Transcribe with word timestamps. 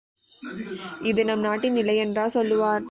இது 1.01 1.25
நம் 1.25 1.39
நாட்டின் 1.39 1.73
நிலை 1.73 1.97
என்றா 1.97 2.27
சொல்லுவார்? 2.27 2.79